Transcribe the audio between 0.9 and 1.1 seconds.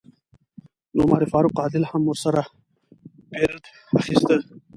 د